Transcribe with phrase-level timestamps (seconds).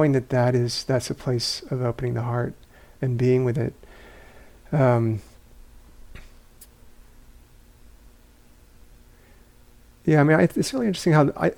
[0.00, 2.54] knowing that that is that's a place of opening the heart
[3.02, 3.74] and being with it.
[4.72, 5.20] Um,
[10.06, 11.52] yeah, I mean, I, it's really interesting how I,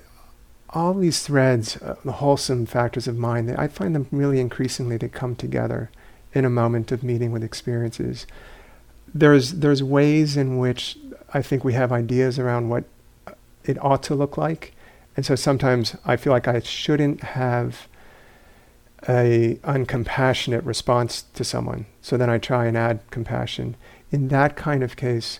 [0.71, 5.07] all these threads, uh, the wholesome factors of mind, I find them really increasingly to
[5.07, 5.89] come together
[6.33, 8.27] in a moment of meeting with experiences.
[9.13, 10.97] There's there's ways in which
[11.33, 12.83] I think we have ideas around what
[13.63, 14.73] it ought to look like,
[15.15, 17.87] and so sometimes I feel like I shouldn't have
[19.07, 21.85] a uncompassionate response to someone.
[22.01, 23.75] So then I try and add compassion.
[24.11, 25.39] In that kind of case,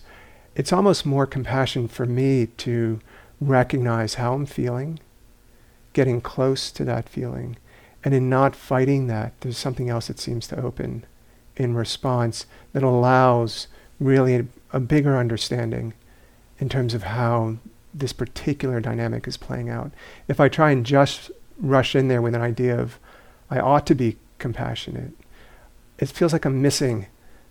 [0.54, 3.00] it's almost more compassion for me to
[3.40, 5.00] recognize how I'm feeling
[5.94, 7.56] getting close to that feeling.
[8.04, 11.06] And in not fighting that, there's something else that seems to open
[11.56, 12.44] in response
[12.74, 15.94] that allows really a, a bigger understanding
[16.58, 17.56] in terms of how
[17.94, 19.92] this particular dynamic is playing out.
[20.28, 22.98] If I try and just rush in there with an idea of,
[23.50, 25.12] I ought to be compassionate,
[25.98, 27.06] it feels like I'm missing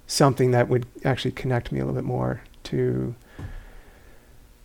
[0.07, 3.15] something that would actually connect me a little bit more to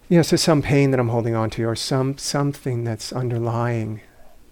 [0.09, 4.01] you know, so some pain that I'm holding on to, or some something that's underlying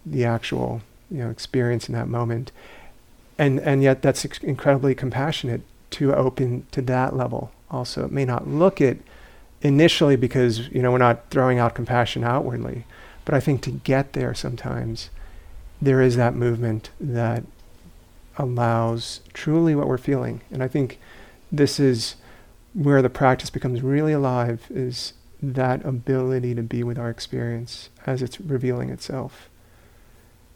[0.05, 2.53] the actual you know experience in that moment,
[3.39, 7.53] and and yet that's ex- incredibly compassionate to open to that level.
[7.71, 9.01] Also, it may not look it
[9.63, 12.85] initially because you know we're not throwing out compassion outwardly,
[13.25, 15.09] but I think to get there sometimes
[15.81, 17.45] there is that movement that
[18.39, 20.99] allows truly what we're feeling, and I think
[21.51, 22.17] this is
[22.75, 28.23] where the practice becomes really alive is that ability to be with our experience as
[28.23, 29.49] it's revealing itself.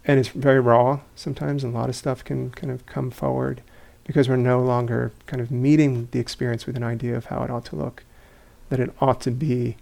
[0.04, 3.62] And it's very raw sometimes, and a lot of stuff can kind of come forward
[4.04, 7.50] because we're no longer kind of meeting the experience with an idea of how it
[7.50, 8.04] ought to look,
[8.68, 9.76] that it ought to be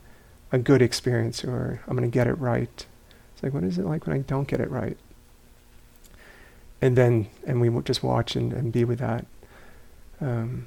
[0.53, 2.87] a good experience or I'm going to get it right.
[3.35, 4.99] It's like, what is it like when I don't get it right?
[6.81, 9.27] And then, and we just watch and, and be with that.
[10.21, 10.67] Um,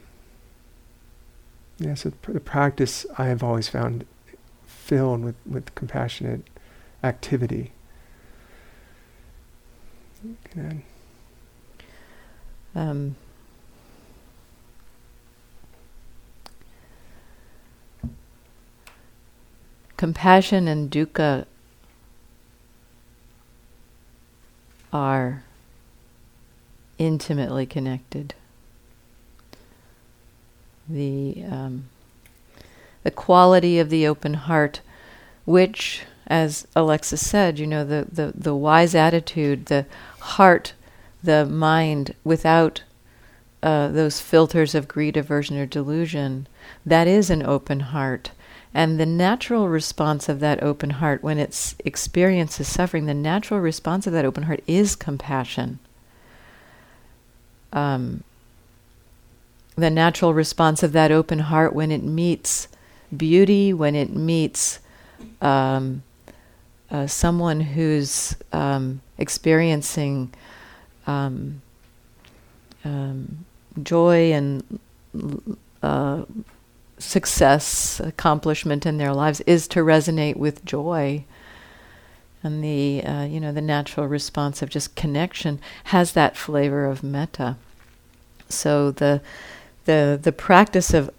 [1.78, 4.05] yeah, so the practice I have always found
[4.66, 6.48] filled with, with compassionate
[7.04, 7.71] activity.
[12.76, 13.16] Um,
[19.98, 21.45] compassion and dukkha
[24.94, 25.44] are
[27.02, 28.36] intimately connected.
[30.88, 31.86] The um,
[33.04, 34.82] the quality of the open heart,
[35.45, 39.88] which, as Alexis said, you know, the, the, the wise attitude, the
[40.20, 40.73] heart,
[41.23, 42.84] the mind without
[43.64, 46.48] uh, those filters of greed, aversion, or delusion,
[46.86, 48.32] that is an open heart.
[48.72, 54.06] And the natural response of that open heart, when it experiences suffering, the natural response
[54.06, 55.80] of that open heart is compassion.
[57.73, 58.23] Um,
[59.76, 62.67] the natural response of that open heart when it meets
[63.15, 64.80] beauty when it meets
[65.42, 66.04] um,
[66.89, 70.33] uh, someone who's um, experiencing
[71.08, 71.61] um,
[72.83, 73.45] um
[73.82, 74.80] joy and
[75.83, 76.23] uh,
[76.98, 81.23] success, accomplishment in their lives, is to resonate with joy.
[82.43, 87.03] And the uh, you know the natural response of just connection has that flavor of
[87.03, 87.57] metta.
[88.49, 89.21] So the
[89.85, 91.09] the the practice of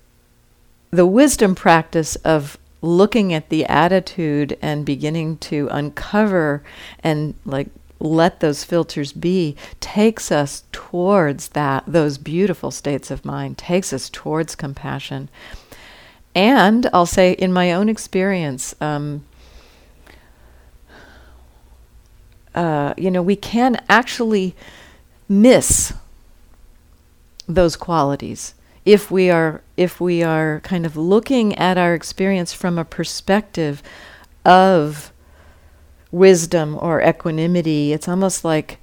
[0.90, 6.62] the wisdom practice of looking at the attitude and beginning to uncover
[7.02, 7.68] and like
[8.00, 14.10] let those filters be takes us towards that those beautiful states of mind takes us
[14.10, 15.28] towards compassion
[16.34, 19.24] and i'll say in my own experience um,
[22.96, 24.54] you know we can actually
[25.28, 25.92] miss
[27.48, 28.54] those qualities
[28.84, 33.82] if we are if we are kind of looking at our experience from a perspective
[34.44, 35.12] of
[36.10, 38.78] wisdom or equanimity, it's almost like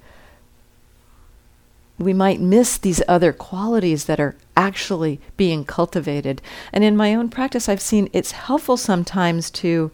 [1.98, 6.40] we might miss these other qualities that are actually being cultivated.
[6.72, 9.90] And in my own practice, I've seen it's helpful sometimes to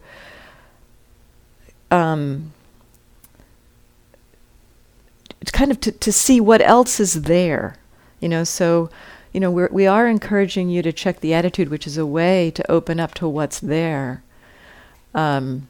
[1.90, 2.52] um,
[5.52, 7.76] kind of to, to see what else is there.
[8.20, 8.90] You know, so
[9.36, 12.50] you know, we're, we are encouraging you to check the attitude, which is a way
[12.52, 14.22] to open up to what's there.
[15.14, 15.68] Um,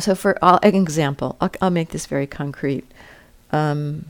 [0.00, 2.90] so, for an example, I'll, I'll, make this very concrete.
[3.50, 4.06] Um,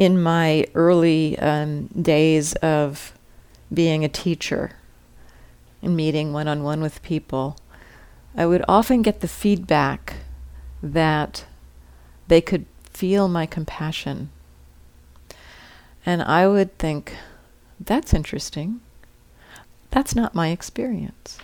[0.00, 3.12] in my early um, days of
[3.72, 4.72] being a teacher
[5.80, 7.56] and meeting one on one with people,
[8.36, 10.14] I would often get the feedback
[10.82, 11.44] that
[12.28, 14.30] they could feel my compassion.
[16.04, 17.14] And I would think,
[17.78, 18.80] that's interesting.
[19.90, 21.38] That's not my experience.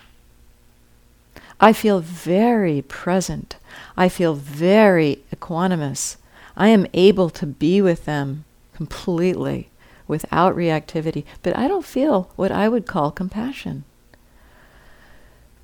[1.61, 3.57] I feel very present.
[3.97, 6.17] I feel very equanimous.
[6.55, 9.69] I am able to be with them completely
[10.07, 13.83] without reactivity, but I don't feel what I would call compassion.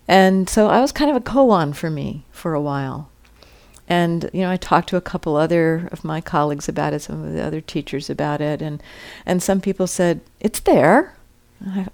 [0.07, 3.09] And so I was kind of a koan for me for a while.
[3.87, 7.23] And you know, I talked to a couple other of my colleagues about it, some
[7.23, 8.81] of the other teachers about it, and
[9.25, 11.15] and some people said it's there.
[11.65, 11.87] I,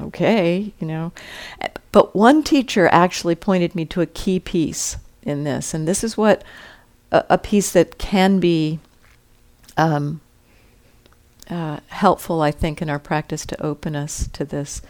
[0.00, 1.12] okay, you know,
[1.90, 6.16] but one teacher actually pointed me to a key piece in this, and this is
[6.16, 6.44] what
[7.10, 8.78] a, a piece that can be
[9.76, 10.20] um,
[11.48, 14.82] uh, helpful, I think, in our practice to open us to this.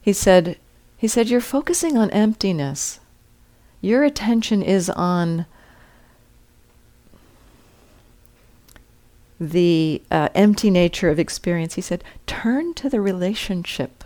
[0.00, 0.58] He said,
[0.96, 3.00] he said, you're focusing on emptiness.
[3.80, 5.46] Your attention is on
[9.40, 14.04] the uh, empty nature of experience, he said, turn to the relationship.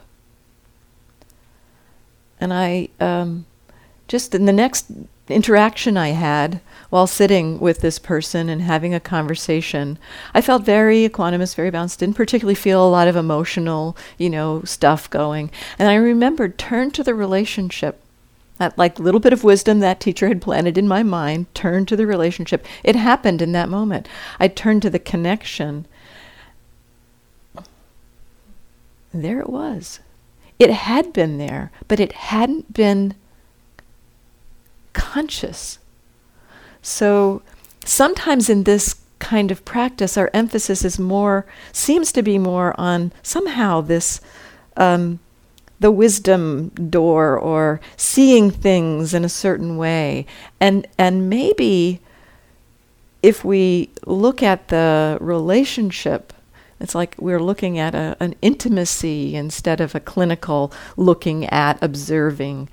[2.40, 3.46] And I, um,
[4.08, 4.90] just in the next
[5.28, 9.98] interaction I had while sitting with this person and having a conversation,
[10.34, 14.62] I felt very equanimous, very balanced, didn't particularly feel a lot of emotional, you know,
[14.64, 15.50] stuff going.
[15.78, 17.99] And I remembered, turn to the relationship
[18.60, 21.96] that like little bit of wisdom that teacher had planted in my mind turned to
[21.96, 22.66] the relationship.
[22.84, 24.06] It happened in that moment.
[24.38, 25.86] I turned to the connection.
[29.14, 30.00] There it was.
[30.58, 33.14] It had been there, but it hadn't been
[34.92, 35.78] conscious.
[36.82, 37.40] So
[37.86, 43.10] sometimes in this kind of practice, our emphasis is more, seems to be more on
[43.22, 44.20] somehow this
[44.76, 45.18] um,
[45.80, 50.26] the wisdom door or seeing things in a certain way.
[50.60, 52.00] And, and maybe
[53.22, 56.32] if we look at the relationship,
[56.78, 62.68] it's like we're looking at a, an intimacy instead of a clinical looking at, observing.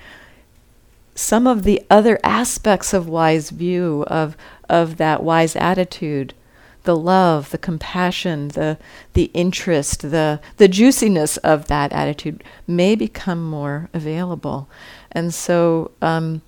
[1.15, 4.37] Some of the other aspects of wise view, of,
[4.69, 6.33] of that wise attitude,
[6.87, 8.77] the love, the compassion, the
[9.13, 14.69] the interest, the the juiciness of that attitude may become more available.
[15.11, 16.41] And so, um,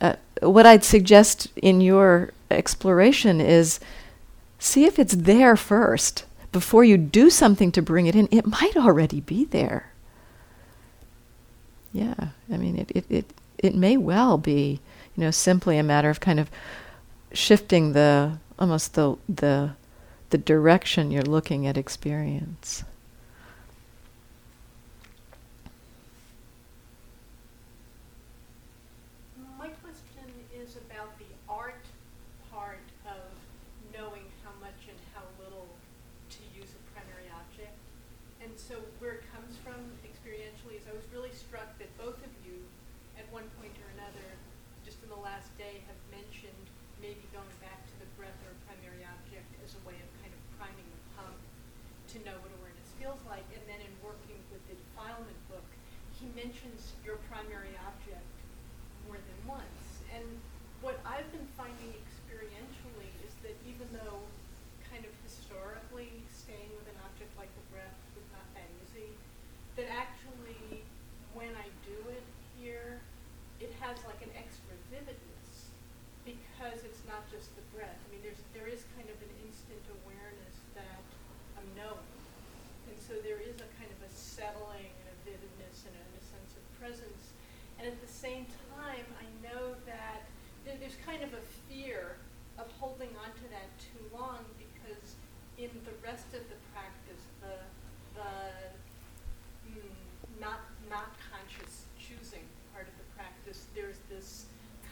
[0.00, 3.78] uh, what I'd suggest in your exploration is
[4.58, 8.28] see if it's there first before you do something to bring it in.
[8.30, 9.92] It might already be there.
[11.92, 13.26] Yeah, I mean, it it it,
[13.58, 14.80] it may well be,
[15.14, 16.50] you know, simply a matter of kind of
[17.32, 19.70] shifting the almost the the
[20.30, 22.84] the direction you're looking at experience.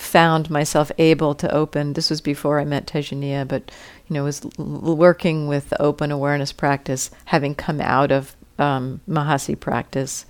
[0.00, 1.92] found myself able to open.
[1.92, 3.70] This was before I met Tejaniya, but
[4.08, 9.00] you know, was l- working with the open awareness practice, having come out of um,
[9.08, 10.26] Mahasi practice.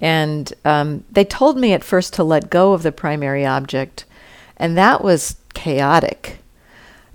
[0.00, 4.04] And um, they told me at first to let go of the primary object,
[4.56, 6.38] and that was chaotic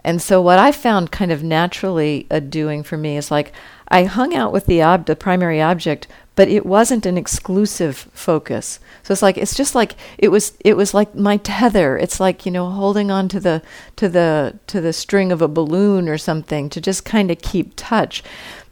[0.03, 3.53] and so what I found kind of naturally uh, doing for me is like
[3.91, 8.79] I hung out with the ob- the primary object, but it wasn't an exclusive focus.
[9.03, 11.97] So it's like it's just like it was it was like my tether.
[11.97, 13.61] It's like you know holding on to the
[13.97, 17.73] to the to the string of a balloon or something to just kind of keep
[17.75, 18.23] touch.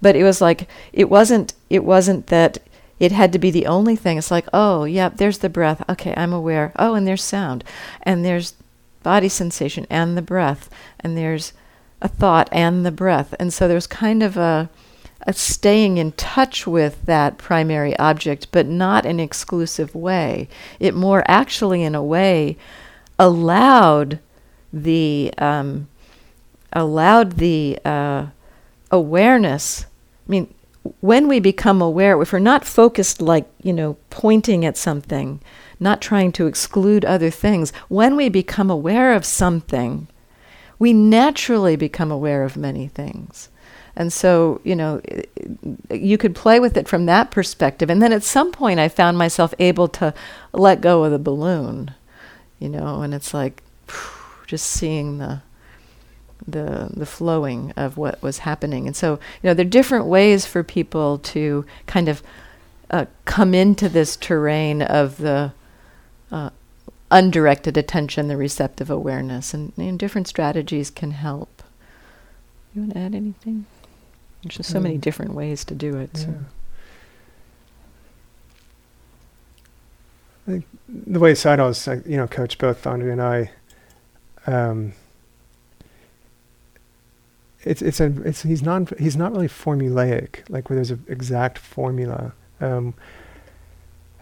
[0.01, 2.59] But it was like it wasn't it wasn't that
[2.97, 4.17] it had to be the only thing.
[4.17, 5.83] It's like oh yeah, there's the breath.
[5.89, 6.71] Okay, I'm aware.
[6.77, 7.63] Oh, and there's sound,
[8.03, 8.53] and there's
[9.03, 11.53] body sensation and the breath, and there's
[12.01, 13.33] a thought and the breath.
[13.39, 14.69] And so there's kind of a,
[15.27, 20.47] a staying in touch with that primary object, but not in exclusive way.
[20.79, 22.57] It more actually, in a way,
[23.17, 24.19] allowed
[24.71, 25.87] the um,
[26.71, 28.27] allowed the uh,
[28.91, 29.85] awareness.
[30.27, 30.53] I mean,
[31.01, 35.41] when we become aware, if we're not focused, like you know, pointing at something,
[35.79, 37.71] not trying to exclude other things.
[37.87, 40.07] When we become aware of something,
[40.77, 43.49] we naturally become aware of many things.
[43.99, 45.01] And so, you know,
[45.91, 47.89] you could play with it from that perspective.
[47.89, 50.13] And then at some point, I found myself able to
[50.53, 51.93] let go of the balloon,
[52.59, 53.61] you know, and it's like
[54.47, 55.41] just seeing the
[56.47, 58.87] the the flowing of what was happening.
[58.87, 62.23] And so, you know, there are different ways for people to kind of
[62.89, 65.51] uh, come into this terrain of the
[66.31, 66.51] uh,
[67.11, 71.61] undirected attention, the receptive awareness, and, and, different strategies can help.
[72.73, 73.65] You want to add anything?
[74.43, 76.11] There's just so many different ways to do it.
[76.13, 76.25] Yeah.
[76.25, 76.35] So.
[80.47, 81.35] I think the way
[81.87, 83.51] uh, you know, coach both Andrea and I,
[84.47, 84.93] um,
[87.63, 91.57] it's it's a it's he's non he's not really formulaic like where there's an exact
[91.57, 92.33] formula.
[92.61, 92.93] Um,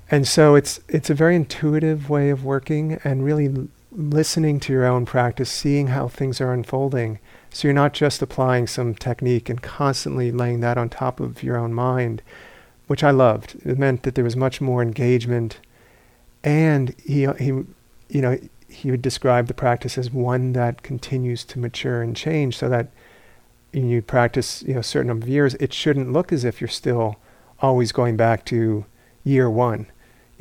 [0.10, 4.86] and so it's it's a very intuitive way of working and really listening to your
[4.86, 7.20] own practice, seeing how things are unfolding.
[7.50, 11.58] So you're not just applying some technique and constantly laying that on top of your
[11.58, 12.22] own mind,
[12.88, 13.56] which I loved.
[13.66, 15.60] It meant that there was much more engagement,
[16.44, 18.38] and he uh, he, you know,
[18.70, 22.90] he would describe the practice as one that continues to mature and change, so that
[23.72, 26.68] you practice you know a certain number of years, it shouldn't look as if you're
[26.68, 27.18] still
[27.60, 28.86] always going back to
[29.24, 29.88] year one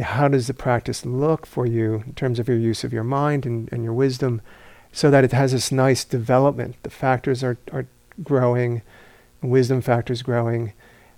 [0.00, 3.47] how does the practice look for you in terms of your use of your mind
[3.47, 4.41] and, and your wisdom
[4.93, 6.76] so that it has this nice development?
[6.83, 7.87] The factors are, are
[8.23, 8.83] growing
[9.43, 10.73] wisdom factors growing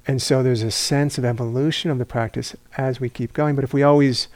[0.07, 3.55] and so there's a sense of evolution of the practice as we keep going.
[3.55, 4.29] But if we always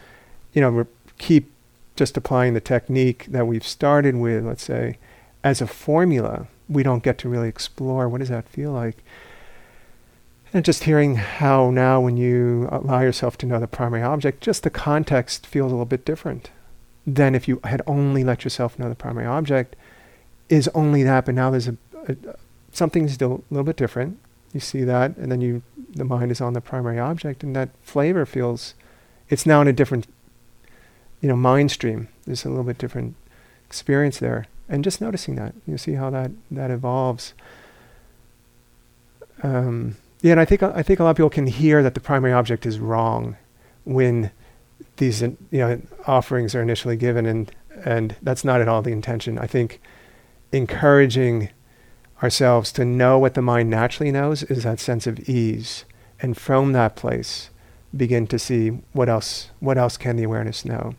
[0.53, 0.87] you know
[1.19, 1.51] keep
[1.97, 4.99] just applying the technique that we've started with let's say
[5.45, 9.03] as a formula we don't get to really explore what does that feel like
[10.53, 14.63] and just hearing how now, when you allow yourself to know the primary object, just
[14.63, 16.51] the context feels a little bit different
[17.07, 19.77] than if you had only let yourself know the primary object
[20.49, 22.17] is only that, but now there's a, a
[22.73, 24.19] something still a little bit different.
[24.53, 25.63] You see that, and then you
[25.95, 28.75] the mind is on the primary object, and that flavor feels
[29.29, 30.07] it's now in a different
[31.21, 32.09] you know mind stream.
[32.27, 33.15] There's a little bit different
[33.65, 37.33] experience there, and just noticing that you see how that that evolves.
[39.43, 42.01] Um, yeah, and I think I think a lot of people can hear that the
[42.01, 43.37] primary object is wrong
[43.85, 44.31] when
[44.99, 47.51] these you know offerings are initially given, and
[47.85, 49.37] and that's not at all the intention.
[49.37, 49.81] I think
[50.53, 51.49] encouraging
[52.23, 55.85] ourselves to know what the mind naturally knows is that sense of ease,
[56.21, 57.51] and from that place
[57.95, 60.95] begin to see what else what else can the awareness know,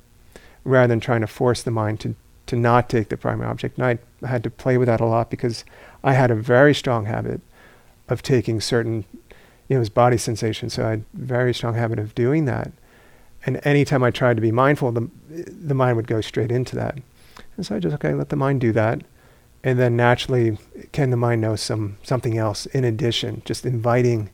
[0.65, 2.13] rather than trying to force the mind to
[2.47, 3.77] to not take the primary object.
[3.77, 3.87] And
[4.21, 5.63] I had to play with that a lot because
[6.03, 7.39] I had a very strong habit
[8.13, 9.03] of taking certain,
[9.67, 10.69] you know, it was body sensation.
[10.69, 12.71] So I had very strong habit of doing that.
[13.45, 16.97] And anytime I tried to be mindful, the, the mind would go straight into that.
[17.57, 19.01] And so I just, okay, let the mind do that.
[19.63, 20.57] And then naturally,
[20.91, 24.29] can the mind know some something else in addition, just inviting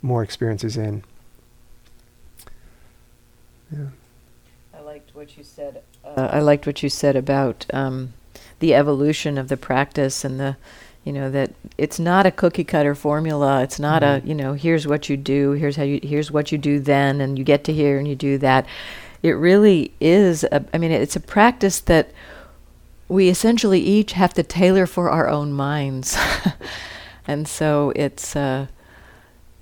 [0.00, 1.02] more experiences in.
[3.70, 3.88] Yeah.
[4.72, 5.82] I liked what you said.
[6.04, 8.14] Uh, I liked what you said about um,
[8.58, 10.56] the evolution of the practice and the
[11.04, 13.62] you know that it's not a cookie cutter formula.
[13.62, 14.26] It's not mm-hmm.
[14.26, 17.20] a you know here's what you do here's how you here's what you do then
[17.20, 18.66] and you get to here and you do that.
[19.22, 22.10] It really is a, i mean it's a practice that
[23.08, 26.16] we essentially each have to tailor for our own minds.
[27.26, 28.66] And so it's uh,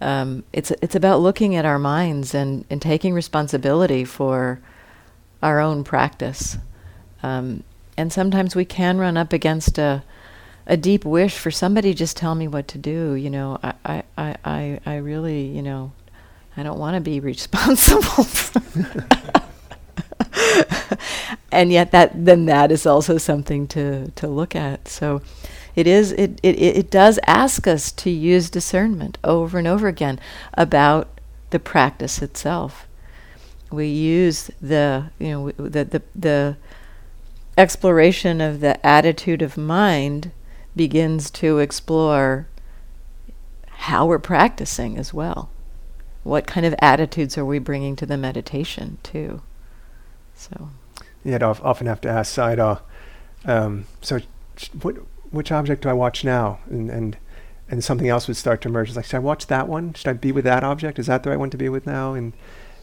[0.00, 4.60] um, it's it's about looking at our minds and, and taking responsibility for
[5.42, 6.58] our own practice.
[7.22, 7.62] Um,
[7.96, 10.02] and sometimes we can run up against a
[10.66, 13.14] a deep wish for somebody just tell me what to do.
[13.14, 15.92] You know, I, I, I, I, really, you know,
[16.56, 18.26] I don't want to be responsible.
[21.52, 24.88] and yet that then that is also something to to look at.
[24.88, 25.20] So
[25.74, 30.20] it is it, it it does ask us to use discernment over and over again
[30.54, 31.08] about
[31.50, 32.86] the practice itself.
[33.70, 36.56] We use the you know the the the
[37.58, 40.30] exploration of the attitude of mind
[40.74, 42.48] begins to explore
[43.68, 45.50] how we're practicing as well.
[46.22, 49.42] What kind of attitudes are we bringing to the meditation too?
[50.34, 50.70] So.
[51.24, 52.80] Yeah, I'd often have to ask Sayadaw,
[53.44, 54.20] um, so
[54.80, 54.96] what,
[55.30, 56.60] which object do I watch now?
[56.68, 57.16] And, and
[57.72, 58.88] and something else would start to emerge.
[58.88, 59.94] It's like, should I watch that one?
[59.94, 60.98] Should I be with that object?
[60.98, 62.12] Is that the right one to be with now?
[62.12, 62.34] And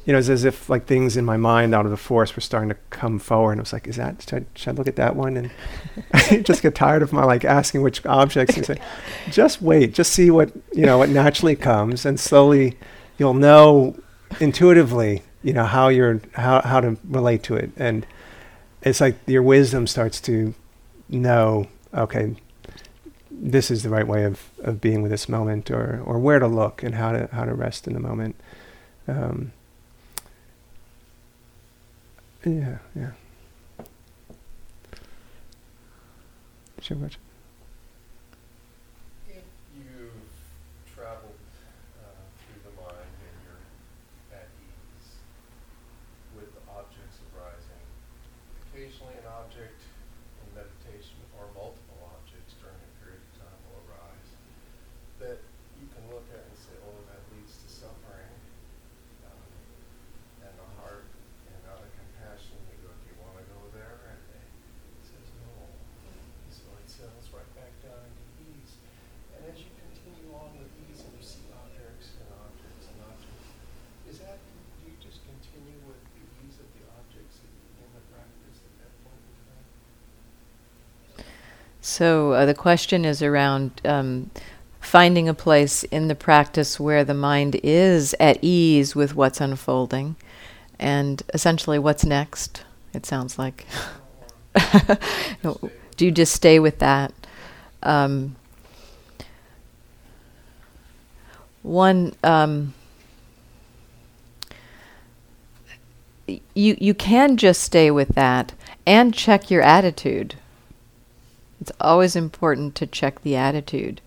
[0.09, 2.41] you know, it's as if like things in my mind out of the forest were
[2.41, 3.51] starting to come forward.
[3.51, 5.37] And I was like, is that, should I, should I look at that one?
[5.37, 5.51] And
[6.15, 8.81] I just get tired of my like asking which objects and say,
[9.29, 12.75] just wait, just see what, you know, what naturally comes and slowly
[13.19, 13.99] you'll know
[14.39, 17.69] intuitively, you know, how you're, how, how to relate to it.
[17.77, 18.07] And
[18.81, 20.55] it's like your wisdom starts to
[21.07, 22.35] know, okay,
[23.29, 26.47] this is the right way of, of being with this moment or, or where to
[26.47, 28.35] look and how to, how to rest in the moment.
[29.07, 29.51] Um,
[32.45, 33.11] yeah, yeah.
[36.81, 36.97] Sure,
[81.99, 84.31] So uh, the question is around um,
[84.79, 90.15] finding a place in the practice where the mind is at ease with what's unfolding,
[90.79, 92.63] and essentially what's next.
[92.93, 93.65] It sounds like.
[95.43, 97.11] Do you just stay with that?
[97.83, 98.37] Um,
[101.63, 102.15] one.
[102.23, 102.75] Um,
[106.27, 108.53] you you can just stay with that
[108.85, 110.35] and check your attitude
[111.61, 114.01] it's always important to check the attitude.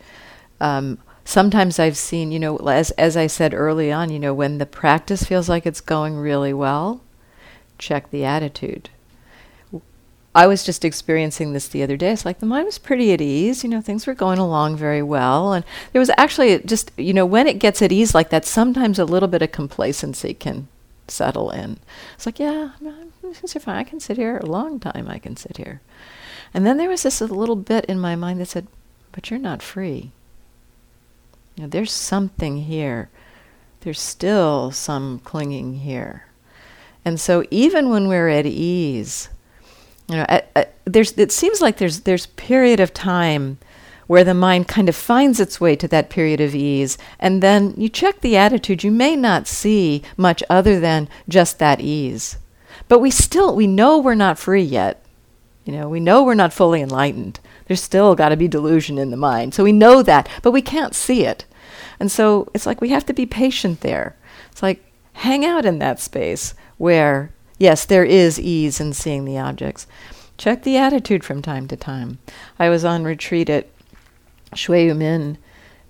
[0.61, 4.59] Um, sometimes I've seen, you know, as as I said early on, you know, when
[4.59, 7.01] the practice feels like it's going really well,
[7.79, 8.91] check the attitude.
[10.35, 12.11] I was just experiencing this the other day.
[12.11, 15.03] It's like the mind was pretty at ease, you know, things were going along very
[15.03, 15.53] well.
[15.53, 15.63] And
[15.93, 19.05] there was actually just, you know, when it gets at ease like that, sometimes a
[19.05, 20.69] little bit of complacency can
[21.07, 21.79] settle in.
[22.15, 22.71] It's like, yeah,
[23.21, 23.77] things are fine.
[23.77, 25.07] I can sit here a long time.
[25.07, 25.83] I can sit here.
[26.55, 28.67] And then there was this little bit in my mind that said,
[29.13, 30.13] but you're not free.
[31.57, 33.11] You know, there's something here.
[33.81, 36.27] There's still some clinging here.
[37.05, 39.29] And so even when we're at ease,
[40.09, 40.41] you know,
[40.85, 43.59] there's, it seems like there's, there's period of time
[44.07, 46.99] where the mind kind of finds its way to that period of ease.
[47.19, 51.81] And then you check the attitude, you may not see much other than just that
[51.81, 52.37] ease.
[52.89, 55.02] But we still, we know we're not free yet.
[55.65, 57.39] You know, we know we're not fully enlightened.
[57.67, 59.55] There's still got to be delusion in the mind.
[59.55, 61.45] So we know that, but we can't see it.
[62.01, 64.17] And so it's like we have to be patient there.
[64.51, 69.39] It's like hang out in that space where, yes, there is ease in seeing the
[69.39, 69.87] objects.
[70.37, 72.19] Check the attitude from time to time.
[72.59, 73.69] I was on retreat at
[74.55, 75.39] Shwe Oo Min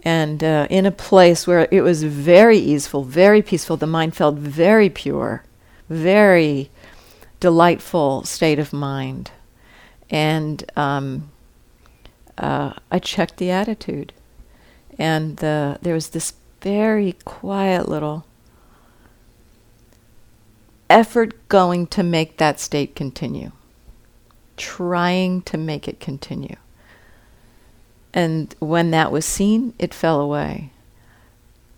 [0.05, 3.79] and uh, in a place where it was very easeful, very peaceful.
[3.79, 5.45] The mind felt very pure,
[5.89, 6.71] very
[7.41, 9.31] delightful state of mind
[10.13, 11.31] and um,
[12.37, 14.13] uh, I checked the attitude,
[14.99, 18.27] and the, there was this very quiet little
[20.91, 23.53] effort going to make that state continue,
[24.59, 26.57] trying to make it continue.
[28.13, 30.71] And when that was seen, it fell away.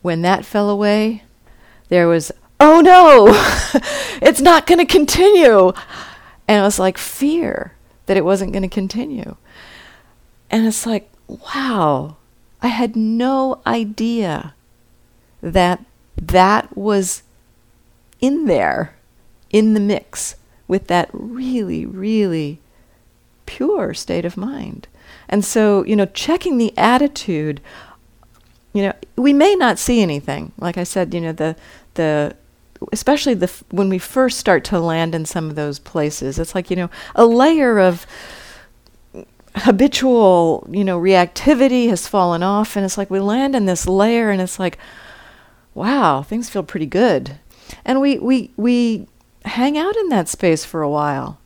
[0.03, 1.23] When that fell away,
[1.89, 3.29] there was, oh no,
[4.21, 5.73] it's not going to continue.
[6.49, 7.75] And it was like fear
[8.07, 9.37] that it wasn't going to continue.
[10.51, 12.17] And it's like, wow,
[12.61, 14.55] I had no idea
[15.43, 15.85] that
[16.17, 17.23] that was
[18.21, 18.97] in there,
[19.51, 20.37] in the mix,
[20.67, 22.61] with that really, really
[23.47, 24.89] pure state of mind.
[25.29, 27.61] And so, you know, checking the attitude,
[28.73, 30.53] you know, we may not see anything.
[30.59, 31.57] Like I said, you know, the
[31.95, 32.37] the
[32.93, 36.55] especially the f- when we first start to land in some of those places, it's
[36.55, 38.07] like you know a layer of
[39.57, 44.31] habitual you know reactivity has fallen off, and it's like we land in this layer,
[44.31, 44.79] and it's like,
[45.75, 47.39] wow, things feel pretty good,
[47.85, 49.07] and we we we
[49.45, 51.39] hang out in that space for a while,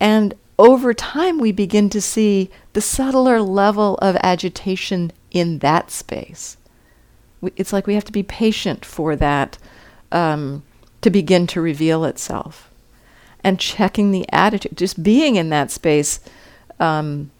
[0.00, 6.56] and over time we begin to see the subtler level of agitation in that space.
[7.40, 9.58] We, it's like we have to be patient for that
[10.12, 10.62] um,
[11.00, 12.70] to begin to reveal itself.
[13.42, 16.20] And checking the attitude, just being in that space,
[16.78, 17.30] um,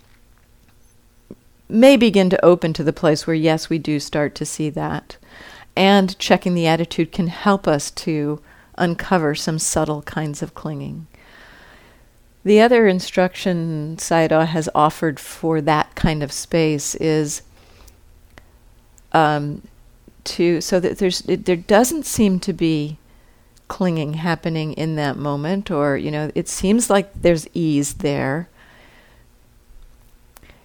[1.69, 5.17] may begin to open to the place where, yes, we do start to see that.
[5.77, 8.43] And checking the attitude can help us to
[8.77, 11.07] uncover some subtle kinds of clinging.
[12.45, 17.43] The other instruction Sayadaw has offered for that kind of space is
[19.13, 19.63] um,
[20.25, 22.99] to so that there's it, there doesn't seem to be
[23.69, 28.49] clinging happening in that moment, or you know, it seems like there's ease there.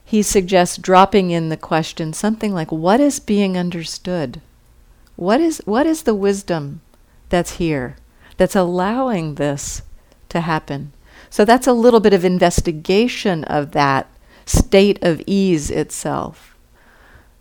[0.03, 4.41] He suggests dropping in the question something like, "What is being understood?
[5.15, 6.81] What is what is the wisdom
[7.29, 7.97] that's here
[8.37, 9.81] that's allowing this
[10.29, 10.93] to happen?"
[11.29, 14.07] So that's a little bit of investigation of that
[14.45, 16.55] state of ease itself.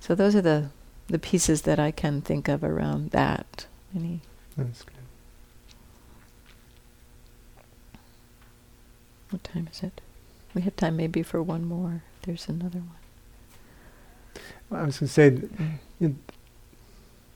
[0.01, 0.71] So those are the,
[1.09, 3.67] the pieces that I can think of around that.
[3.95, 4.21] Any?
[4.57, 4.93] That's good.
[9.31, 10.01] What time is it?
[10.55, 12.03] We have time maybe for one more.
[12.23, 14.43] There's another one.
[14.71, 15.49] Well, I was going to say,
[16.01, 16.15] you know,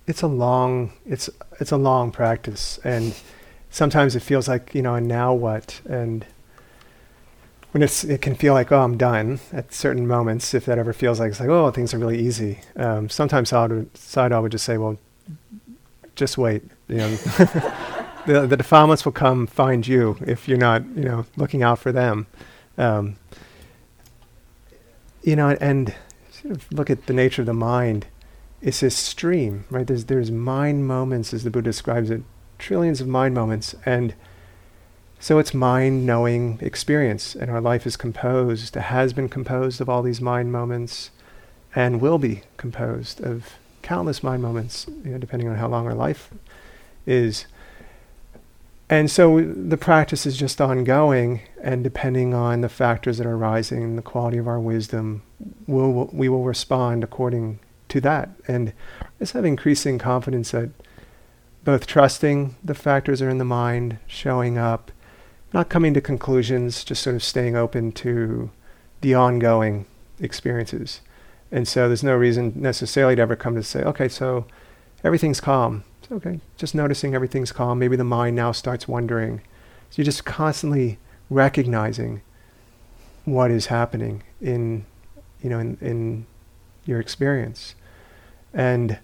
[0.06, 1.30] it's a long, it's
[1.60, 3.14] it's a long practice, and
[3.70, 5.80] sometimes it feels like you know, and now what?
[5.88, 6.26] And
[7.72, 11.20] when it can feel like oh I'm done at certain moments if that ever feels
[11.20, 12.60] like it's like oh things are really easy.
[12.76, 14.98] Um, sometimes I would just say well
[16.16, 17.08] just wait you know
[18.26, 21.92] the the defilements will come find you if you're not you know looking out for
[21.92, 22.26] them.
[22.76, 23.16] Um,
[25.22, 25.94] you know and
[26.30, 28.06] sort of look at the nature of the mind.
[28.62, 29.86] It's this stream right.
[29.86, 32.22] There's there's mind moments as the Buddha describes it,
[32.58, 34.14] trillions of mind moments and
[35.20, 40.02] so it's mind knowing experience, and our life is composed, has been composed of all
[40.02, 41.10] these mind moments,
[41.74, 45.94] and will be composed of countless mind moments, you know, depending on how long our
[45.94, 46.30] life
[47.06, 47.46] is.
[48.88, 53.96] And so the practice is just ongoing, and depending on the factors that are arising,
[53.96, 55.22] the quality of our wisdom,
[55.66, 58.30] we'll, we will respond according to that.
[58.48, 58.72] And
[59.18, 60.70] just have increasing confidence that
[61.62, 64.90] both trusting the factors are in the mind, showing up,
[65.52, 68.50] not coming to conclusions, just sort of staying open to
[69.00, 69.86] the ongoing
[70.20, 71.00] experiences.
[71.50, 74.46] And so there's no reason necessarily to ever come to say, okay, so
[75.02, 75.84] everything's calm.
[76.12, 77.78] Okay, just noticing everything's calm.
[77.78, 79.42] Maybe the mind now starts wondering.
[79.90, 82.22] So you're just constantly recognizing
[83.24, 84.86] what is happening in,
[85.40, 86.26] you know, in, in
[86.84, 87.76] your experience.
[88.52, 88.98] And,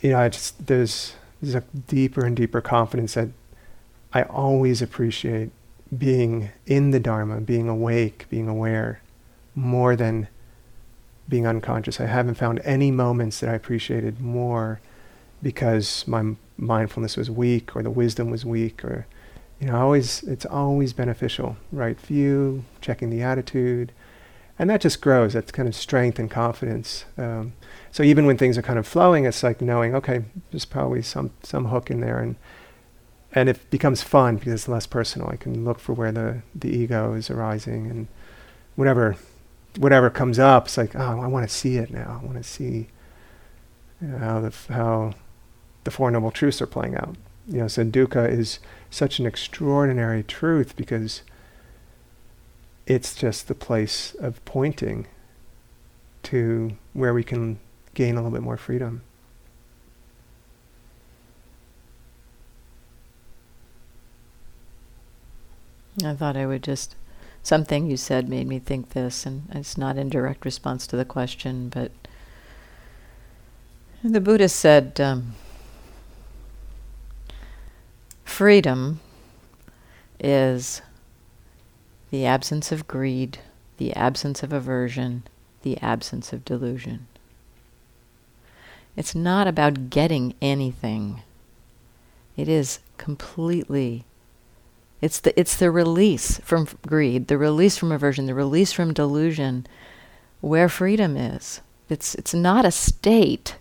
[0.00, 3.30] you know, I just, there's, there's a deeper and deeper confidence that
[4.12, 5.50] I always appreciate
[5.96, 9.00] being in the Dharma, being awake, being aware,
[9.54, 10.28] more than
[11.28, 12.00] being unconscious.
[12.00, 14.80] I haven't found any moments that I appreciated more
[15.42, 19.06] because my mindfulness was weak or the wisdom was weak or
[19.58, 21.98] you know always it's always beneficial right?
[22.00, 23.92] View checking the attitude
[24.58, 25.32] and that just grows.
[25.32, 27.06] That's kind of strength and confidence.
[27.16, 27.54] Um,
[27.90, 31.30] so even when things are kind of flowing it's like knowing okay there's probably some
[31.42, 32.36] some hook in there and
[33.32, 35.28] and it becomes fun because it's less personal.
[35.28, 38.08] I can look for where the, the ego is arising and
[38.76, 39.16] whatever
[39.76, 42.20] whatever comes up, it's like, oh, I want to see it now.
[42.20, 42.88] I want to see
[44.00, 45.14] you know, how the f- how
[45.84, 47.16] the four noble truths are playing out.
[47.46, 48.58] You know, so dukkha is
[48.90, 51.22] such an extraordinary truth because
[52.86, 55.06] it's just the place of pointing
[56.24, 57.58] to where we can
[57.94, 59.02] gain a little bit more freedom.
[66.06, 66.94] I thought I would just.
[67.42, 71.06] Something you said made me think this, and it's not in direct response to the
[71.06, 71.90] question, but
[74.02, 75.34] the Buddha said um,
[78.24, 79.00] freedom
[80.18, 80.82] is
[82.10, 83.38] the absence of greed,
[83.78, 85.22] the absence of aversion,
[85.62, 87.06] the absence of delusion.
[88.96, 91.22] It's not about getting anything.
[92.36, 94.04] It is completely
[95.00, 99.66] it's the it's the release from greed, the release from aversion, the release from delusion,
[100.40, 101.60] where freedom is.
[101.88, 103.56] It's it's not a state.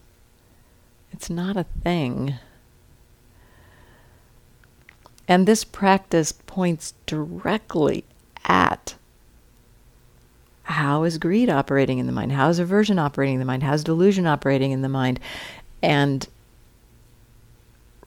[1.12, 2.36] It's not a thing.
[5.28, 8.04] And this practice points directly
[8.46, 8.96] at
[10.64, 12.32] how is greed operating in the mind?
[12.32, 13.64] How is aversion operating in the mind?
[13.64, 15.20] How is delusion operating in the mind?
[15.82, 16.28] And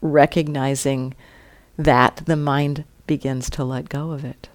[0.01, 1.15] recognizing
[1.77, 4.49] that the mind begins to let go of it.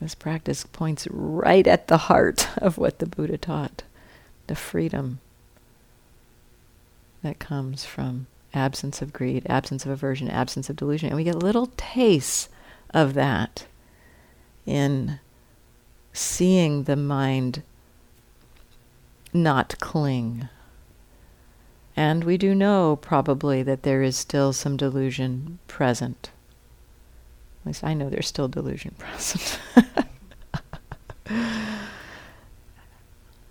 [0.00, 3.82] This practice points right at the heart of what the Buddha taught
[4.46, 5.20] the freedom
[7.22, 11.08] that comes from absence of greed, absence of aversion, absence of delusion.
[11.08, 12.48] And we get little tastes
[12.90, 13.66] of that
[14.64, 15.18] in
[16.12, 17.62] seeing the mind
[19.32, 20.48] not cling.
[21.96, 26.30] And we do know probably that there is still some delusion present.
[27.62, 29.58] At least I know there's still delusion present.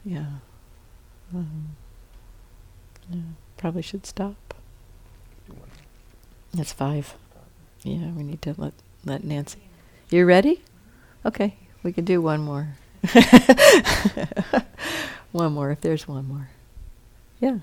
[0.05, 0.25] yeah.
[1.33, 1.75] Um,
[3.09, 3.19] yeah.
[3.57, 4.53] Probably should stop.
[6.53, 7.15] That's five.
[7.83, 9.59] Yeah, we need to let let Nancy.
[10.09, 10.61] You ready?
[11.25, 12.69] Okay, we can do one more.
[15.31, 16.49] one more if there's one more.
[17.39, 17.59] Yeah.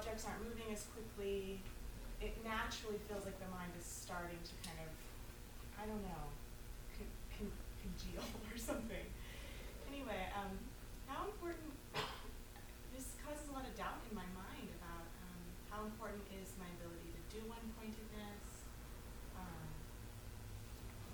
[0.00, 1.62] Objects aren't moving as quickly,
[2.24, 4.90] it naturally feels like the mind is starting to kind of,
[5.76, 6.24] I don't know,
[6.96, 9.06] con- con- congeal or something.
[9.86, 10.56] Anyway, um,
[11.06, 11.74] how important,
[12.96, 16.66] this causes a lot of doubt in my mind about um, how important is my
[16.80, 18.64] ability to do one pointedness.
[19.36, 19.68] Um,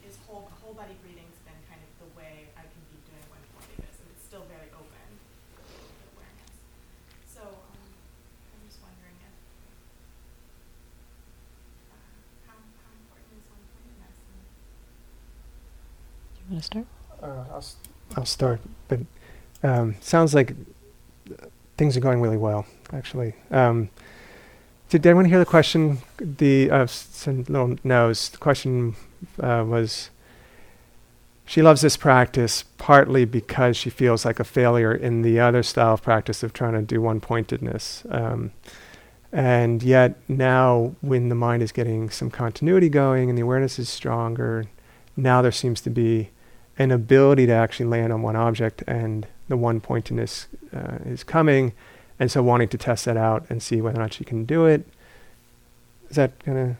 [0.08, 3.42] is whole, whole body breathing's been kind of the way I can be doing one
[3.52, 5.06] pointedness, and it's still very open
[6.12, 6.52] awareness.
[7.34, 9.34] So, um, I'm just wondering if,
[11.92, 11.96] uh,
[12.50, 14.16] how, how important is one pointedness?
[16.34, 16.86] Do you want to start?
[17.22, 17.76] Uh, I'll, s-
[18.16, 19.00] I'll start, but
[19.62, 20.54] um, sounds like
[21.76, 23.34] things are going really well, actually.
[23.50, 23.90] Um,
[24.88, 25.98] did anyone hear the question?
[26.18, 28.28] The uh, s- little no's.
[28.30, 28.94] The question
[29.40, 30.10] uh, was.
[31.48, 35.94] She loves this practice partly because she feels like a failure in the other style
[35.94, 38.04] of practice of trying to do one pointedness.
[38.10, 38.50] Um,
[39.32, 43.88] and yet, now when the mind is getting some continuity going and the awareness is
[43.88, 44.66] stronger,
[45.16, 46.30] now there seems to be
[46.78, 51.72] an ability to actually land on one object and the one pointedness uh, is coming
[52.18, 54.66] and so wanting to test that out and see whether or not she can do
[54.66, 54.86] it
[56.10, 56.76] is that gonna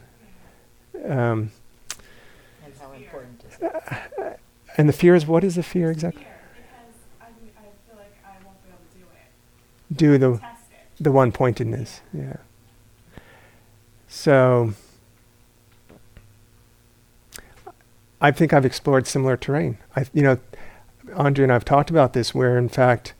[1.05, 1.51] um,
[2.63, 3.57] And how important is
[4.77, 8.15] and the fear is what is the fear exactly Fear, because I, I feel like
[8.25, 9.05] I won't be able to do
[9.91, 9.97] it.
[9.97, 10.41] do the
[10.99, 12.37] the one pointedness yeah
[14.07, 14.73] so
[18.19, 19.77] I think I've explored similar terrain.
[19.95, 20.39] I, you know,
[21.15, 23.13] Andrea and I've talked about this, where in fact,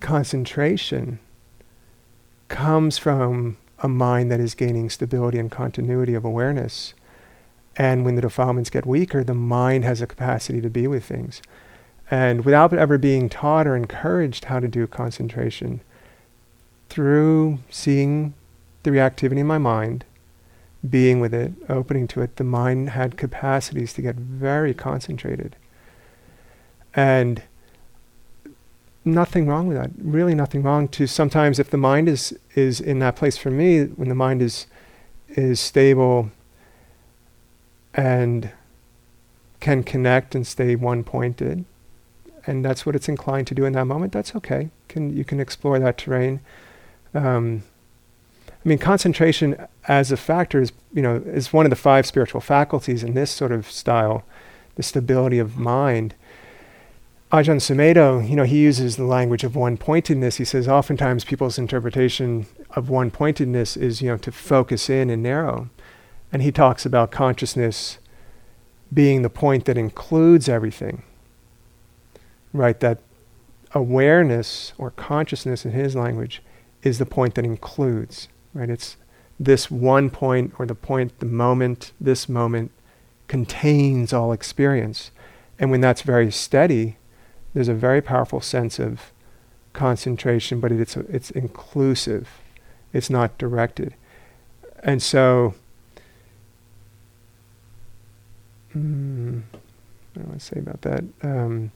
[0.00, 1.20] concentration
[2.48, 6.94] comes from a mind that is gaining stability and continuity of awareness.
[7.76, 11.40] And when the defilements get weaker, the mind has a capacity to be with things.
[12.10, 15.80] And without ever being taught or encouraged how to do concentration,
[16.88, 18.34] through seeing
[18.82, 20.04] the reactivity in my mind,
[20.88, 25.54] being with it, opening to it, the mind had capacities to get very concentrated.
[26.94, 27.42] And
[29.04, 29.90] nothing wrong with that.
[29.98, 33.84] Really nothing wrong to sometimes if the mind is is in that place for me,
[33.84, 34.66] when the mind is
[35.28, 36.30] is stable
[38.00, 38.50] and
[39.60, 41.66] can connect and stay one pointed,
[42.46, 44.70] and that's what it's inclined to do in that moment, that's okay.
[44.88, 46.40] Can you can explore that terrain.
[47.12, 47.62] Um,
[48.48, 52.40] I mean, concentration as a factor is, you know, is one of the five spiritual
[52.40, 54.24] faculties in this sort of style,
[54.76, 56.14] the stability of mind.
[57.32, 60.36] Ajahn Sumedho, you know, he uses the language of one-pointedness.
[60.36, 65.68] He says oftentimes people's interpretation of one-pointedness is, you know, to focus in and narrow.
[66.32, 67.98] And he talks about consciousness
[68.92, 71.02] being the point that includes everything.
[72.52, 72.78] Right?
[72.80, 72.98] That
[73.72, 76.42] awareness or consciousness in his language
[76.82, 78.70] is the point that includes right?
[78.70, 78.96] It's
[79.38, 82.72] this one point or the point, the moment, this moment
[83.28, 85.10] contains all experience.
[85.58, 86.96] And when that's very steady,
[87.54, 89.12] there's a very powerful sense of
[89.72, 92.28] concentration, but it's, it's inclusive.
[92.92, 93.94] It's not directed.
[94.82, 95.54] And so,
[98.76, 99.42] mm,
[100.14, 101.04] what do I say about that?
[101.22, 101.72] Um,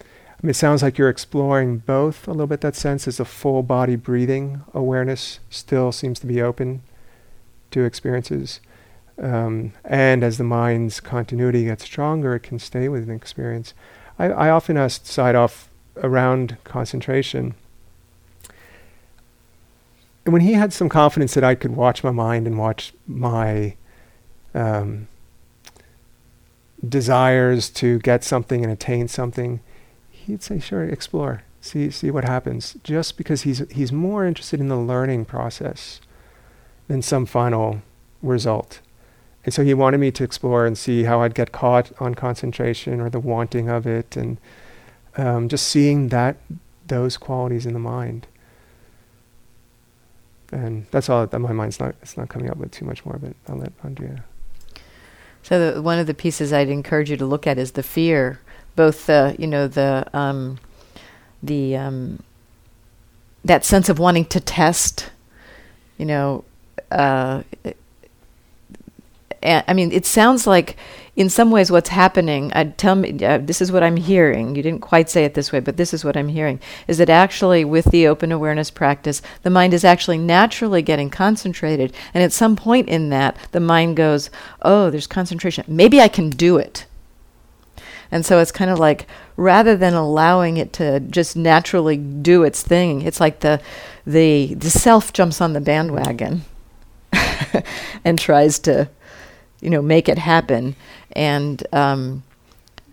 [0.00, 2.62] I mean, it sounds like you're exploring both a little bit.
[2.62, 6.82] That sense as a full body breathing awareness still seems to be open
[7.72, 8.60] to experiences.
[9.20, 13.74] Um, and as the mind's continuity gets stronger, it can stay with an experience.
[14.18, 15.66] I, I often ask Sayadaw
[15.98, 17.54] around concentration.
[20.24, 23.74] And when he had some confidence that I could watch my mind and watch my
[24.54, 25.06] um,
[26.86, 29.60] desires to get something and attain something,
[30.10, 34.68] he'd say, "Sure, explore, see see what happens." Just because he's he's more interested in
[34.68, 36.00] the learning process
[36.88, 37.82] than some final
[38.22, 38.80] result.
[39.44, 43.00] And so he wanted me to explore and see how I'd get caught on concentration
[43.00, 44.38] or the wanting of it, and
[45.16, 46.36] um, just seeing that
[46.86, 48.26] those qualities in the mind.
[50.52, 53.18] And that's all that my mind's not it's not coming up with too much more,
[53.18, 54.24] but I'll let Andrea.
[55.42, 58.40] So the, one of the pieces I'd encourage you to look at is the fear,
[58.76, 60.58] both the you know the um,
[61.42, 62.22] the um,
[63.44, 65.10] that sense of wanting to test,
[65.98, 66.44] you know,
[66.90, 67.42] uh,
[69.42, 70.76] I mean, it sounds like
[71.20, 74.56] in some ways what's happening, I'd tell me, uh, this is what I'm hearing.
[74.56, 77.10] You didn't quite say it this way, but this is what I'm hearing is that
[77.10, 81.92] actually, with the open awareness practice, the mind is actually naturally getting concentrated.
[82.14, 84.30] And at some point in that, the mind goes,
[84.62, 85.62] Oh, there's concentration.
[85.68, 86.86] Maybe I can do it.
[88.10, 89.06] And so it's kind of like
[89.36, 93.60] rather than allowing it to just naturally do its thing, it's like the
[94.06, 96.46] the the self jumps on the bandwagon
[98.06, 98.88] and tries to
[99.60, 100.74] you know make it happen.
[101.12, 102.22] And um,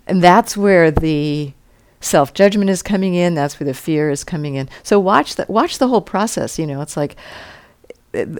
[0.06, 1.54] and that's where the
[2.02, 3.36] self judgment is coming in.
[3.36, 4.70] That's where the fear is coming in.
[4.84, 6.82] So watch the watch the whole process you know.
[6.82, 7.16] It's like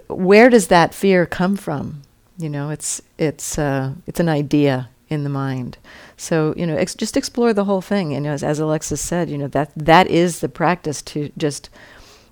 [0.08, 2.02] where does that fear come from?
[2.38, 5.78] You know it's it's uh, it's an idea in the mind.
[6.16, 8.20] So you know ex- just explore the whole thing.
[8.22, 11.70] Know as, as alexis said you know that that is the practice to just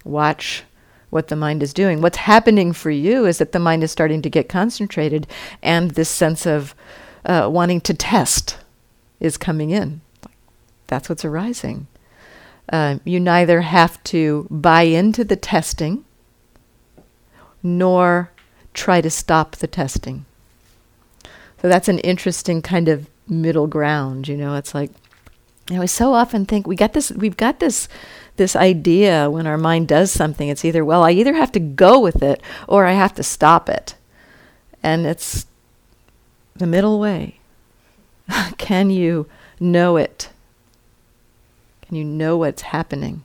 [0.04, 0.64] watch
[1.16, 2.02] what the mind is doing.
[2.02, 5.26] What's happening for you is that the mind is starting to get concentrated,
[5.62, 6.74] and this sense of
[7.24, 8.58] uh, wanting to test
[9.18, 10.02] is coming in.
[10.88, 11.86] That's what's arising.
[12.70, 16.04] Uh, you neither have to buy into the testing
[17.62, 18.30] nor
[18.74, 20.26] try to stop the testing.
[21.62, 24.28] So that's an interesting kind of middle ground.
[24.28, 24.90] You know, it's like
[25.70, 27.10] you know, so often think we got this.
[27.10, 27.88] We've got this
[28.36, 31.98] this idea when our mind does something, it's either, well, I either have to go
[32.00, 33.94] with it or I have to stop it.
[34.82, 35.46] And it's
[36.54, 37.40] the middle way.
[38.58, 39.26] Can you
[39.60, 40.30] know it?
[41.82, 43.24] Can you know what's happening?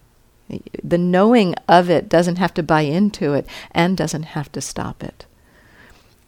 [0.83, 5.03] The knowing of it doesn't have to buy into it and doesn't have to stop
[5.03, 5.25] it.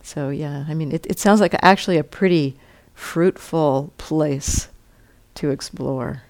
[0.02, 2.58] So, yeah, I mean, it, it sounds like actually a pretty
[2.94, 4.70] fruitful place
[5.36, 6.24] to explore.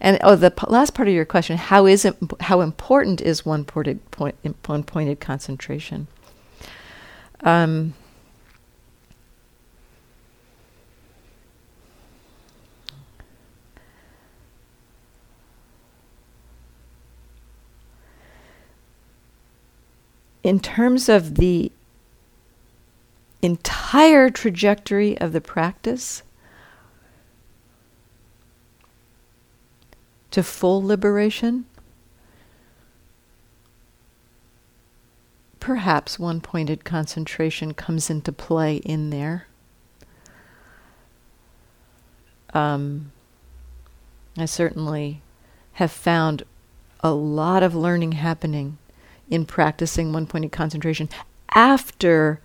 [0.00, 2.06] And oh, the p- last part of your question: How is?
[2.40, 4.36] How important is one pointed point,
[4.66, 6.06] one pointed concentration?
[7.40, 7.94] Um,
[20.42, 21.70] in terms of the
[23.42, 26.22] entire trajectory of the practice,
[30.30, 31.66] to full liberation?
[35.60, 39.46] Perhaps one pointed concentration comes into play in there.
[42.54, 43.12] Um,
[44.36, 45.20] I certainly
[45.74, 46.44] have found
[47.00, 48.78] a lot of learning happening
[49.28, 51.08] in practicing one pointed concentration
[51.54, 52.40] after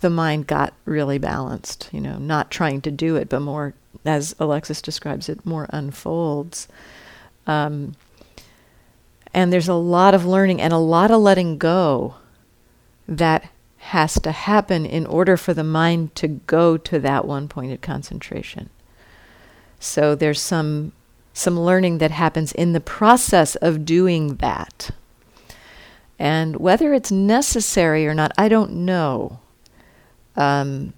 [0.00, 4.34] the mind got really balanced, you know, not trying to do it, but more as
[4.38, 6.68] Alexis describes it, more unfolds.
[7.46, 7.94] Um,
[9.34, 12.16] and there's a lot of learning and a lot of letting go
[13.08, 17.82] that has to happen in order for the mind to go to that one pointed
[17.82, 18.70] concentration.
[19.80, 20.92] So there's some
[21.34, 24.90] some learning that happens in the process of doing that.
[26.18, 29.40] And whether it's necessary or not, I don't know.
[30.36, 30.92] Um,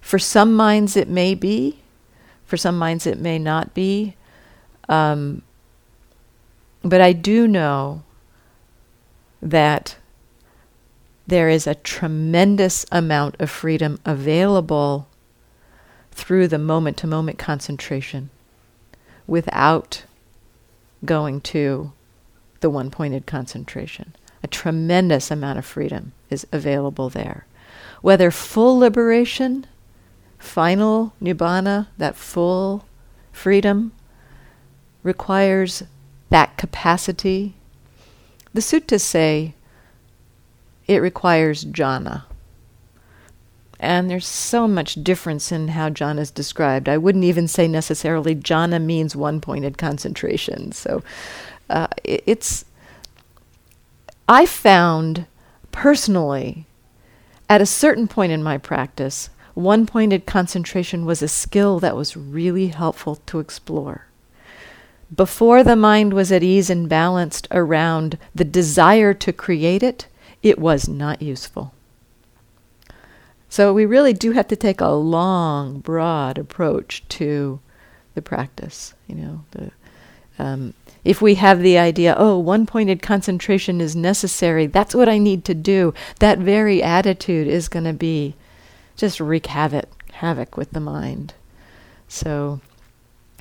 [0.00, 1.81] for some minds, it may be.
[2.52, 4.14] For some minds, it may not be.
[4.86, 5.40] Um,
[6.82, 8.02] but I do know
[9.40, 9.96] that
[11.26, 15.08] there is a tremendous amount of freedom available
[16.10, 18.28] through the moment to moment concentration
[19.26, 20.04] without
[21.06, 21.92] going to
[22.60, 24.14] the one pointed concentration.
[24.42, 27.46] A tremendous amount of freedom is available there.
[28.02, 29.66] Whether full liberation,
[30.42, 32.84] final nibbana, that full
[33.32, 33.92] freedom,
[35.02, 35.82] requires
[36.30, 37.54] that capacity.
[38.52, 39.54] The suttas say
[40.86, 42.24] it requires jhana.
[43.78, 46.88] And there's so much difference in how jhana is described.
[46.88, 50.72] I wouldn't even say necessarily jhana means one pointed concentration.
[50.72, 51.02] So
[51.70, 52.64] uh, it, it's,
[54.28, 55.26] I found
[55.72, 56.66] personally,
[57.48, 62.16] at a certain point in my practice, one pointed concentration was a skill that was
[62.16, 64.06] really helpful to explore.
[65.14, 70.06] Before the mind was at ease and balanced around the desire to create it,
[70.42, 71.74] it was not useful.
[73.48, 77.60] So we really do have to take a long, broad approach to
[78.14, 78.94] the practice.
[79.06, 79.70] You know, the,
[80.38, 80.72] um,
[81.04, 85.44] if we have the idea, oh, one pointed concentration is necessary, that's what I need
[85.44, 88.34] to do, that very attitude is going to be
[88.96, 91.34] just wreak havoc, havoc with the mind.
[92.08, 92.60] So,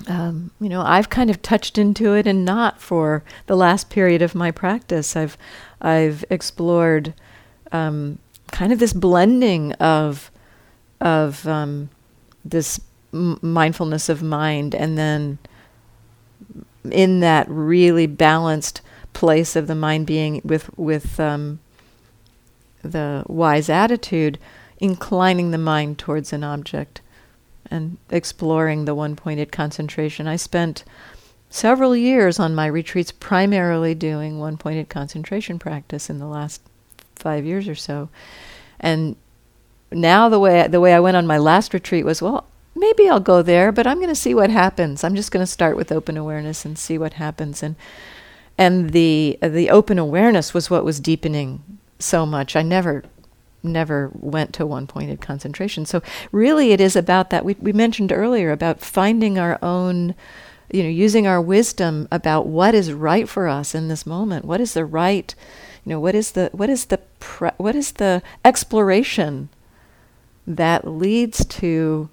[0.07, 4.21] um, you know, I've kind of touched into it and not for the last period
[4.21, 5.15] of my practice.
[5.15, 5.37] I've,
[5.81, 7.13] I've explored
[7.71, 8.17] um,
[8.51, 10.29] kind of this blending of
[10.99, 11.89] of um,
[12.45, 12.79] this
[13.13, 15.39] m- mindfulness of mind, and then
[16.89, 18.81] in that really balanced
[19.13, 21.59] place of the mind being with with um,
[22.83, 24.37] the wise attitude,
[24.81, 27.01] inclining the mind towards an object
[27.69, 30.27] and exploring the one-pointed concentration.
[30.27, 30.83] I spent
[31.49, 36.61] several years on my retreats primarily doing one-pointed concentration practice in the last
[37.15, 38.09] five years or so.
[38.79, 39.15] And
[39.91, 43.19] now the way the way I went on my last retreat was, well, maybe I'll
[43.19, 45.03] go there, but I'm going to see what happens.
[45.03, 47.61] I'm just going to start with open awareness and see what happens.
[47.61, 47.75] And
[48.57, 51.63] and the the open awareness was what was deepening
[51.99, 52.55] so much.
[52.55, 53.03] I never
[53.63, 55.85] never went to one pointed concentration.
[55.85, 56.01] So
[56.31, 60.15] really it is about that we we mentioned earlier about finding our own
[60.71, 64.45] you know using our wisdom about what is right for us in this moment.
[64.45, 65.33] What is the right
[65.85, 69.49] you know what is the what is the pre- what is the exploration
[70.45, 72.09] that leads to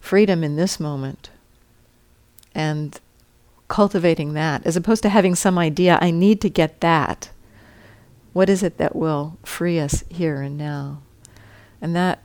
[0.00, 1.30] freedom in this moment
[2.54, 3.00] and
[3.68, 7.30] cultivating that as opposed to having some idea i need to get that
[8.36, 11.00] what is it that will free us here and now?
[11.80, 12.18] And that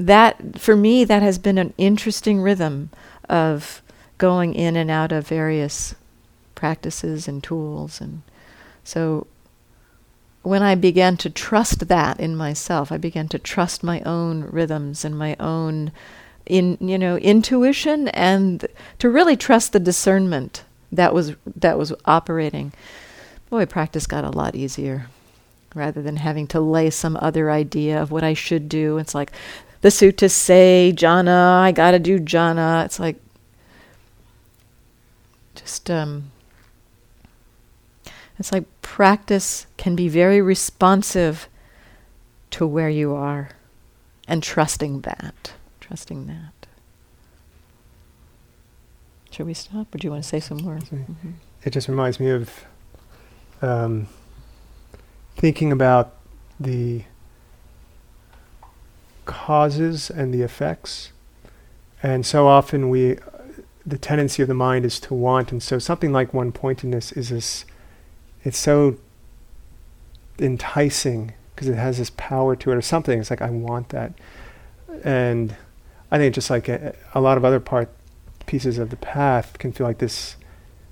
[0.00, 2.90] that for me that has been an interesting rhythm
[3.28, 3.80] of
[4.18, 5.94] going in and out of various
[6.56, 8.00] practices and tools.
[8.00, 8.22] And
[8.82, 9.28] so
[10.42, 15.04] when I began to trust that in myself, I began to trust my own rhythms
[15.04, 15.92] and my own
[16.46, 18.66] in you know intuition and
[18.98, 22.72] to really trust the discernment that was that was operating.
[23.50, 25.06] Boy, practice got a lot easier
[25.78, 28.98] rather than having to lay some other idea of what I should do.
[28.98, 29.32] It's like
[29.80, 32.84] the suttas say, jhana, I gotta do jhana.
[32.84, 33.16] It's like
[35.54, 36.30] just um,
[38.38, 41.48] it's like practice can be very responsive
[42.50, 43.50] to where you are
[44.26, 45.52] and trusting that.
[45.80, 46.66] Trusting that.
[49.30, 50.76] Should we stop or do you want to say some more?
[50.76, 51.30] Mm-hmm.
[51.64, 52.64] It just reminds me of
[53.62, 54.06] um,
[55.38, 56.14] thinking about
[56.58, 57.04] the
[59.24, 61.12] causes and the effects.
[62.02, 63.18] And so often we,
[63.86, 67.30] the tendency of the mind is to want, and so something like one pointedness is
[67.30, 67.64] this
[68.44, 68.96] it's so
[70.38, 73.18] enticing because it has this power to it or something.
[73.18, 74.12] It's like I want that,
[75.04, 75.56] and
[76.10, 77.88] I think just like a, a lot of other part
[78.46, 80.36] pieces of the path can feel like this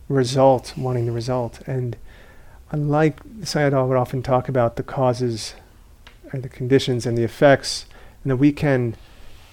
[0.09, 1.97] result, wanting the result, and
[2.71, 5.55] unlike Sayadaw would often talk about the causes
[6.33, 7.87] and the conditions and the effects,
[8.23, 8.97] and that we can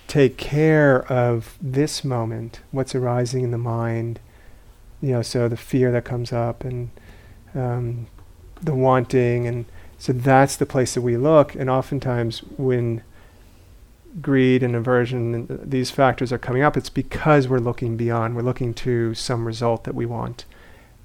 [0.07, 4.20] take care of this moment, what's arising in the mind,
[5.01, 6.89] you know, so the fear that comes up and
[7.55, 8.07] um,
[8.61, 9.66] the wanting, and
[9.97, 11.55] so that's the place that we look.
[11.55, 13.03] And oftentimes, when
[14.22, 18.36] greed and aversion and these factors are coming up, it's because we're looking beyond.
[18.36, 20.45] We're looking to some result that we want,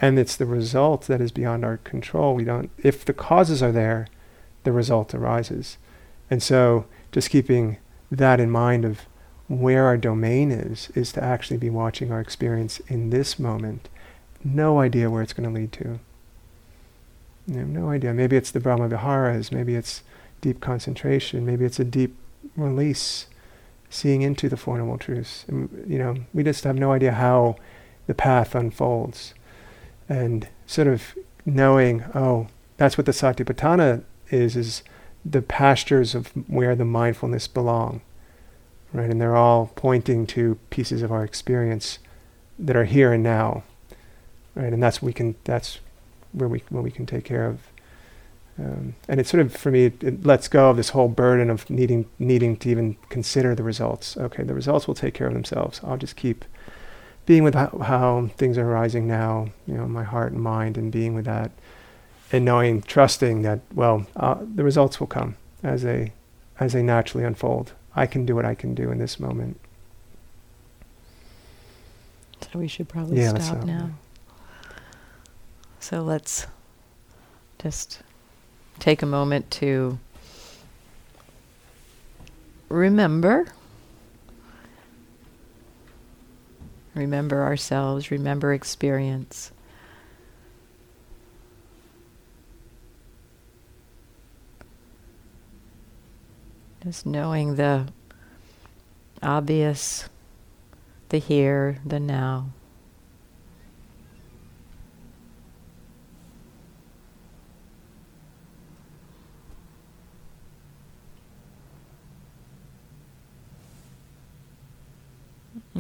[0.01, 2.35] and it's the result that is beyond our control.
[2.35, 2.71] We don't.
[2.79, 4.07] If the causes are there,
[4.65, 5.79] the result arises,
[6.31, 7.79] and so just keeping
[8.11, 9.01] that in mind of
[9.49, 13.89] where our domain is is to actually be watching our experience in this moment.
[14.45, 16.01] No idea where it's going to lead to.
[17.55, 18.13] Have no idea.
[18.13, 20.03] Maybe it's the Brahma Viharas, maybe it's
[20.43, 22.15] deep concentration, maybe it's a deep
[22.57, 23.27] release,
[23.89, 25.47] seeing into the Four Noble Truths.
[25.49, 27.57] And, you know, we just have no idea how
[28.07, 29.33] the path unfolds.
[30.09, 34.83] And sort of knowing, oh, that's what the Satipatthana is, is
[35.25, 38.01] the pastures of where the mindfulness belong.
[38.93, 39.11] Right?
[39.11, 41.99] And they're all pointing to pieces of our experience
[42.59, 43.65] that are here and now.
[44.55, 44.73] Right?
[44.73, 45.81] And that's we can that's
[46.33, 47.61] where we where we can take care of.
[48.59, 51.49] Um, and it sort of, for me, it, it lets go of this whole burden
[51.49, 54.17] of needing needing to even consider the results.
[54.17, 55.81] Okay, the results will take care of themselves.
[55.85, 56.45] I'll just keep
[57.29, 60.91] being with how, how things are arising now, you know, my heart and mind, and
[60.91, 61.51] being with that,
[62.33, 66.13] and knowing, trusting that, well, uh, the results will come as they
[66.59, 67.75] as they naturally unfold.
[67.95, 69.61] I can do what I can do in this moment.
[72.41, 73.79] So we should probably Yeah, stop, stop now.
[73.79, 73.91] now.
[75.81, 76.47] So let's
[77.59, 78.01] just
[78.79, 79.99] take a moment to
[82.71, 83.49] remember.
[86.99, 89.53] Remember ourselves, remember experience.
[96.83, 97.87] Just knowing the
[99.23, 100.09] obvious,
[101.11, 102.49] the here, the now.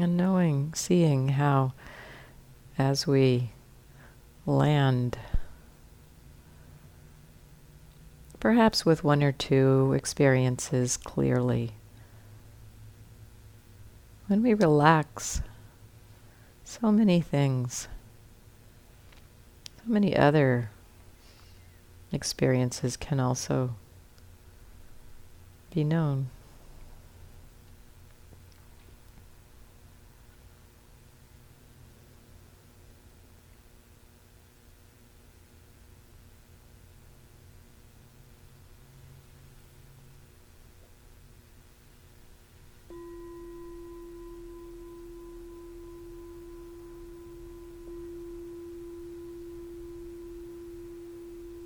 [0.00, 1.72] And knowing, seeing how
[2.78, 3.50] as we
[4.46, 5.18] land,
[8.38, 11.72] perhaps with one or two experiences clearly,
[14.28, 15.42] when we relax,
[16.62, 17.88] so many things,
[19.78, 20.70] so many other
[22.12, 23.74] experiences can also
[25.74, 26.28] be known.